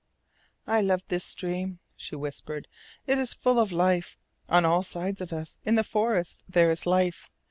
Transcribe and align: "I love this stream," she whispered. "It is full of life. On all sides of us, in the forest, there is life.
"I 0.65 0.81
love 0.81 1.03
this 1.09 1.23
stream," 1.23 1.77
she 1.95 2.15
whispered. 2.15 2.67
"It 3.05 3.19
is 3.19 3.35
full 3.35 3.59
of 3.59 3.71
life. 3.71 4.17
On 4.49 4.65
all 4.65 4.81
sides 4.81 5.21
of 5.21 5.31
us, 5.31 5.59
in 5.63 5.75
the 5.75 5.83
forest, 5.83 6.41
there 6.49 6.71
is 6.71 6.87
life. 6.87 7.29